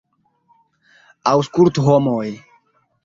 [1.33, 2.27] Aŭskultu, homoj!